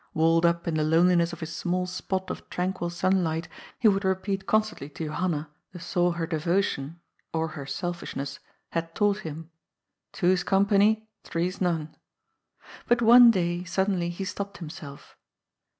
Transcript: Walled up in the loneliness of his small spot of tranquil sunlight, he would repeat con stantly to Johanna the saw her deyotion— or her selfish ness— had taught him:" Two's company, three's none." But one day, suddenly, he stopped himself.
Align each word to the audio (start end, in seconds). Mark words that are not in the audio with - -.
Walled 0.15 0.47
up 0.47 0.67
in 0.67 0.73
the 0.77 0.83
loneliness 0.83 1.31
of 1.31 1.41
his 1.41 1.55
small 1.55 1.85
spot 1.85 2.31
of 2.31 2.49
tranquil 2.49 2.89
sunlight, 2.89 3.47
he 3.77 3.87
would 3.87 4.03
repeat 4.03 4.47
con 4.47 4.63
stantly 4.63 4.91
to 4.95 5.05
Johanna 5.05 5.51
the 5.73 5.79
saw 5.79 6.13
her 6.13 6.25
deyotion— 6.25 6.95
or 7.35 7.49
her 7.49 7.67
selfish 7.67 8.15
ness— 8.15 8.39
had 8.71 8.95
taught 8.95 9.19
him:" 9.19 9.51
Two's 10.11 10.43
company, 10.43 11.07
three's 11.23 11.61
none." 11.61 11.95
But 12.87 13.03
one 13.03 13.29
day, 13.29 13.63
suddenly, 13.63 14.09
he 14.09 14.25
stopped 14.25 14.57
himself. 14.57 15.15